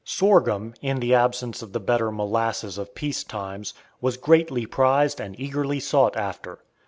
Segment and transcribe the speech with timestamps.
[0.03, 5.39] Sorghum, in the absence of the better molasses of peace times, was greatly prized and
[5.39, 6.57] eagerly sought after.